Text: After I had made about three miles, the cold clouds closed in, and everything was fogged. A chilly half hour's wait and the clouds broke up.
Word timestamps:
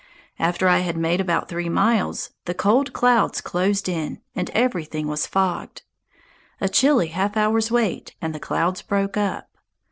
After 0.39 0.67
I 0.67 0.79
had 0.79 0.97
made 0.97 1.21
about 1.21 1.47
three 1.47 1.69
miles, 1.69 2.31
the 2.45 2.55
cold 2.55 2.91
clouds 2.91 3.39
closed 3.39 3.87
in, 3.87 4.19
and 4.33 4.49
everything 4.49 5.07
was 5.07 5.27
fogged. 5.27 5.83
A 6.59 6.67
chilly 6.67 7.09
half 7.09 7.37
hour's 7.37 7.69
wait 7.69 8.15
and 8.19 8.33
the 8.33 8.39
clouds 8.39 8.81
broke 8.81 9.15
up. 9.15 9.51